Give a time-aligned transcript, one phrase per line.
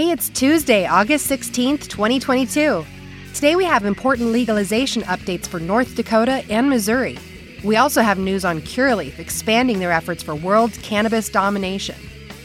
[0.00, 2.86] Hey, it's Tuesday, August 16th, 2022.
[3.34, 7.18] Today we have important legalization updates for North Dakota and Missouri.
[7.62, 11.96] We also have news on Curaleaf expanding their efforts for world cannabis domination.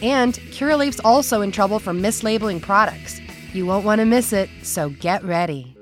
[0.01, 3.21] And Curaleaf's also in trouble for mislabeling products.
[3.53, 5.73] You won't want to miss it, so get ready.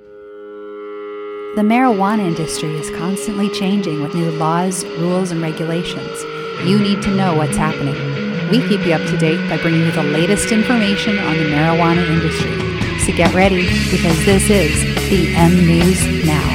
[1.55, 6.21] The marijuana industry is constantly changing with new laws, rules, and regulations.
[6.69, 8.32] You need to know what's happening.
[8.51, 12.07] We keep you up to date by bringing you the latest information on the marijuana
[12.07, 12.73] industry.
[12.99, 16.53] So get ready because this is the M News Now.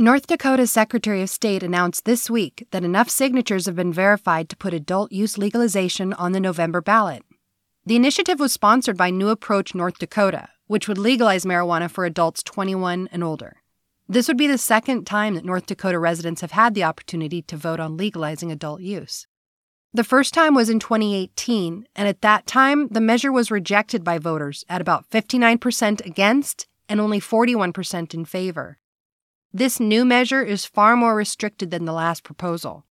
[0.00, 4.56] North Dakota's Secretary of State announced this week that enough signatures have been verified to
[4.56, 7.24] put adult use legalization on the November ballot.
[7.84, 12.42] The initiative was sponsored by New Approach North Dakota, which would legalize marijuana for adults
[12.42, 13.56] 21 and older.
[14.08, 17.56] This would be the second time that North Dakota residents have had the opportunity to
[17.56, 19.26] vote on legalizing adult use.
[19.92, 24.18] The first time was in 2018, and at that time, the measure was rejected by
[24.18, 28.78] voters at about 59% against and only 41% in favor.
[29.52, 32.84] This new measure is far more restricted than the last proposal.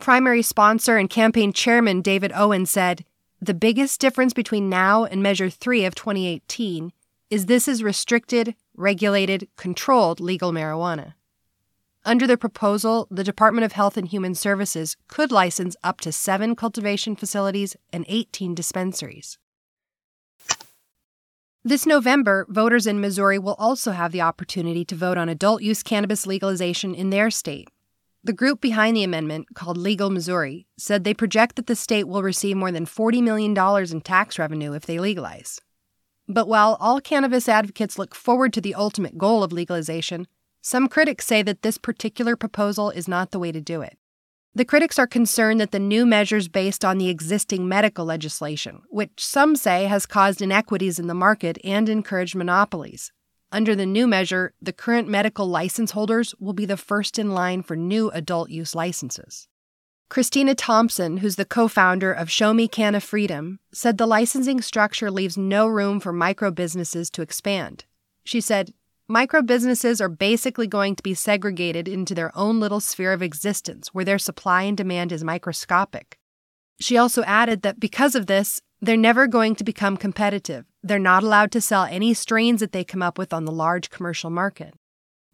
[0.00, 3.04] Primary sponsor and campaign chairman David Owen said,
[3.40, 6.92] the biggest difference between now and Measure 3 of 2018
[7.30, 11.14] is this is restricted, regulated, controlled legal marijuana.
[12.04, 16.56] Under the proposal, the Department of Health and Human Services could license up to seven
[16.56, 19.38] cultivation facilities and 18 dispensaries.
[21.64, 25.82] This November, voters in Missouri will also have the opportunity to vote on adult use
[25.82, 27.68] cannabis legalization in their state.
[28.24, 32.22] The group behind the amendment, called Legal Missouri, said they project that the state will
[32.22, 33.56] receive more than $40 million
[33.92, 35.60] in tax revenue if they legalize.
[36.28, 40.26] But while all cannabis advocates look forward to the ultimate goal of legalization,
[40.60, 43.96] some critics say that this particular proposal is not the way to do it.
[44.54, 49.24] The critics are concerned that the new measures based on the existing medical legislation, which
[49.24, 53.12] some say has caused inequities in the market and encouraged monopolies,
[53.50, 57.62] under the new measure, the current medical license holders will be the first in line
[57.62, 59.48] for new adult use licenses.
[60.08, 65.10] Christina Thompson, who's the co founder of Show Me Canna Freedom, said the licensing structure
[65.10, 67.84] leaves no room for micro businesses to expand.
[68.24, 68.72] She said,
[69.06, 73.88] Micro businesses are basically going to be segregated into their own little sphere of existence
[73.94, 76.18] where their supply and demand is microscopic.
[76.78, 80.66] She also added that because of this, they're never going to become competitive.
[80.82, 83.90] They're not allowed to sell any strains that they come up with on the large
[83.90, 84.74] commercial market.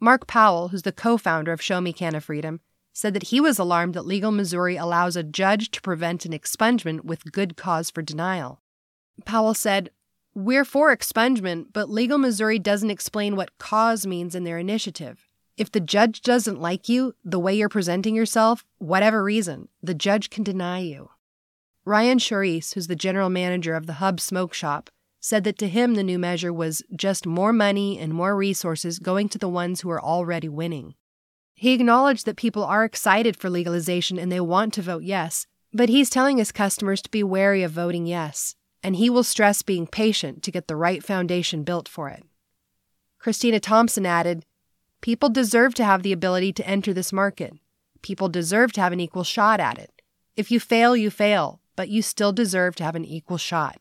[0.00, 2.60] Mark Powell, who's the co founder of Show Me Canna Freedom,
[2.94, 7.04] said that he was alarmed that Legal Missouri allows a judge to prevent an expungement
[7.04, 8.62] with good cause for denial.
[9.24, 9.90] Powell said,
[10.34, 15.28] We're for expungement, but Legal Missouri doesn't explain what cause means in their initiative.
[15.56, 20.30] If the judge doesn't like you, the way you're presenting yourself, whatever reason, the judge
[20.30, 21.10] can deny you.
[21.84, 24.88] Ryan Charis, who's the general manager of the Hub Smoke Shop,
[25.20, 29.28] said that to him the new measure was just more money and more resources going
[29.30, 30.94] to the ones who are already winning.
[31.54, 35.88] He acknowledged that people are excited for legalization and they want to vote yes, but
[35.88, 39.86] he's telling his customers to be wary of voting yes, and he will stress being
[39.86, 42.24] patient to get the right foundation built for it.
[43.18, 44.44] Christina Thompson added,
[45.00, 47.54] People deserve to have the ability to enter this market.
[48.02, 50.02] People deserve to have an equal shot at it.
[50.36, 53.78] If you fail, you fail but you still deserve to have an equal shot.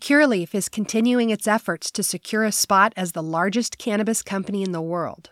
[0.00, 4.72] Curaleaf is continuing its efforts to secure a spot as the largest cannabis company in
[4.72, 5.30] the world.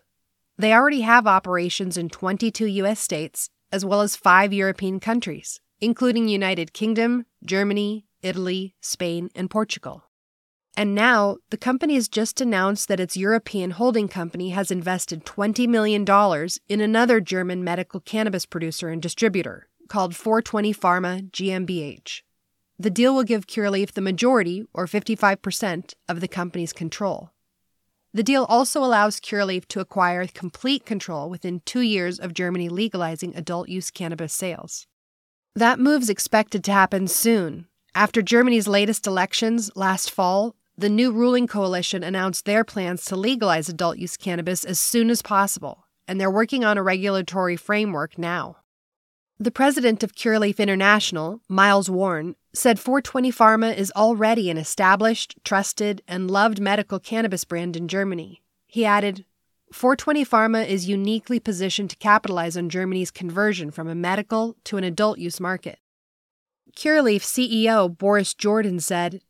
[0.58, 2.98] They already have operations in 22 U.S.
[2.98, 10.04] states, as well as five European countries, including United Kingdom, Germany, Italy, Spain, and Portugal.
[10.76, 15.66] And now, the company has just announced that its European holding company has invested $20
[15.66, 16.04] million
[16.68, 22.22] in another German medical cannabis producer and distributor, called 420 Pharma GmbH.
[22.78, 27.30] The deal will give Curaleaf the majority, or 55%, of the company's control.
[28.16, 33.36] The deal also allows Curaleaf to acquire complete control within two years of Germany legalizing
[33.36, 34.86] adult use cannabis sales.
[35.54, 37.66] That move's expected to happen soon.
[37.94, 43.68] After Germany's latest elections last fall, the new ruling coalition announced their plans to legalize
[43.68, 48.56] adult use cannabis as soon as possible, and they're working on a regulatory framework now.
[49.38, 56.00] The president of Curaleaf International, Miles Warren, said 420 Pharma is already an established, trusted,
[56.08, 58.40] and loved medical cannabis brand in Germany.
[58.66, 59.26] He added,
[59.72, 64.84] 420 Pharma is uniquely positioned to capitalize on Germany's conversion from a medical to an
[64.84, 65.80] adult use market.
[66.74, 69.20] Curaleaf CEO Boris Jordan said,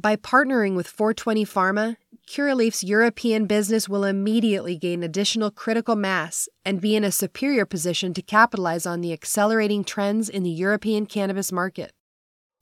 [0.00, 1.96] By partnering with 420 Pharma,
[2.28, 8.12] Curaleaf's European business will immediately gain additional critical mass and be in a superior position
[8.12, 11.90] to capitalize on the accelerating trends in the European cannabis market.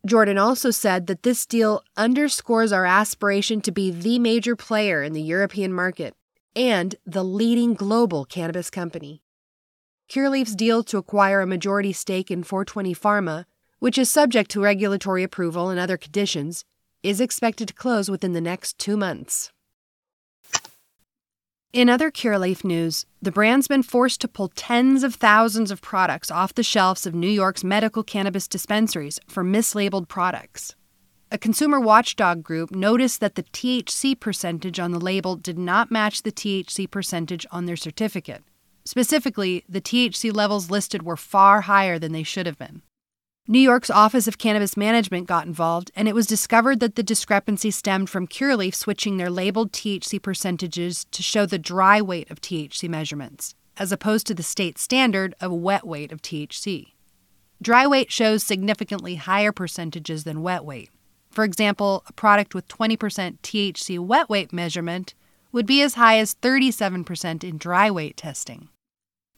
[0.06, 5.14] Jordan also said that this deal underscores our aspiration to be the major player in
[5.14, 6.14] the European market
[6.54, 9.20] and the leading global cannabis company.
[10.08, 13.46] Curaleaf's deal to acquire a majority stake in 420 Pharma,
[13.80, 16.64] which is subject to regulatory approval and other conditions,
[17.02, 19.50] is expected to close within the next two months.
[21.76, 26.30] In other Curaleaf news, the brand's been forced to pull tens of thousands of products
[26.30, 30.74] off the shelves of New York's medical cannabis dispensaries for mislabeled products.
[31.30, 36.22] A consumer watchdog group noticed that the THC percentage on the label did not match
[36.22, 38.42] the THC percentage on their certificate.
[38.86, 42.80] Specifically, the THC levels listed were far higher than they should have been.
[43.48, 47.70] New York's Office of Cannabis Management got involved, and it was discovered that the discrepancy
[47.70, 52.88] stemmed from Curaleaf switching their labeled THC percentages to show the dry weight of THC
[52.88, 56.88] measurements, as opposed to the state standard of wet weight of THC.
[57.62, 60.90] Dry weight shows significantly higher percentages than wet weight.
[61.30, 65.14] For example, a product with 20% THC wet weight measurement
[65.52, 68.70] would be as high as 37% in dry weight testing.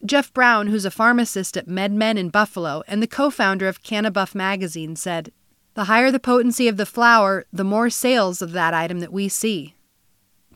[0.05, 4.33] Jeff Brown, who's a pharmacist at MedMen in Buffalo and the co founder of Cannabuff
[4.33, 5.31] magazine, said,
[5.73, 9.27] The higher the potency of the flower, the more sales of that item that we
[9.27, 9.75] see.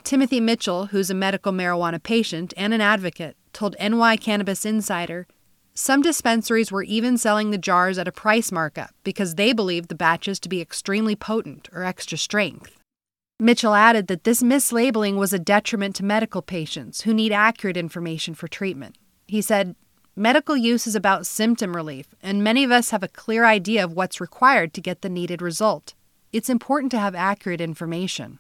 [0.04, 5.28] Timothy Mitchell, who's a medical marijuana patient and an advocate, told NY Cannabis Insider
[5.76, 9.96] some dispensaries were even selling the jars at a price markup because they believed the
[9.96, 12.78] batches to be extremely potent or extra strength.
[13.40, 18.36] Mitchell added that this mislabeling was a detriment to medical patients who need accurate information
[18.36, 18.98] for treatment.
[19.28, 19.76] He said,
[20.16, 23.94] Medical use is about symptom relief, and many of us have a clear idea of
[23.94, 25.96] what's required to get the needed result.
[26.32, 28.38] It's important to have accurate information.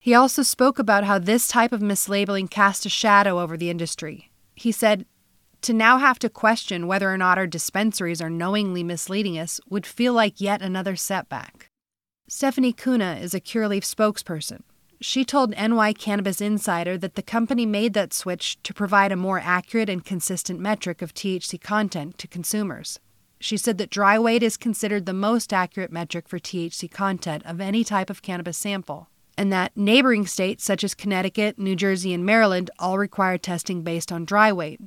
[0.00, 4.30] He also spoke about how this type of mislabeling cast a shadow over the industry.
[4.54, 5.04] He said,
[5.62, 9.86] To now have to question whether or not our dispensaries are knowingly misleading us would
[9.86, 11.68] feel like yet another setback.
[12.26, 14.62] Stephanie Kuna is a Curaleaf spokesperson.
[15.02, 19.40] She told NY Cannabis Insider that the company made that switch to provide a more
[19.40, 23.00] accurate and consistent metric of THC content to consumers.
[23.40, 27.60] She said that dry weight is considered the most accurate metric for THC content of
[27.60, 32.24] any type of cannabis sample, and that neighboring states such as Connecticut, New Jersey, and
[32.24, 34.80] Maryland all require testing based on dry weight.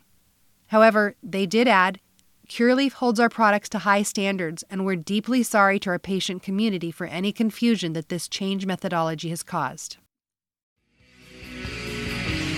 [0.67, 1.99] However, they did add
[2.47, 6.89] Curaleaf holds our products to high standards, and we're deeply sorry to our patient community
[6.89, 9.97] for any confusion that this change methodology has caused.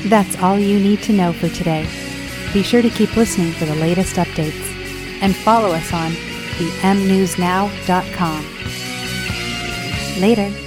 [0.10, 1.86] That's all you need to know for today.
[2.54, 4.74] Be sure to keep listening for the latest updates
[5.22, 6.12] and follow us on
[6.58, 8.46] the mnewsnow.com.
[10.22, 10.67] Later.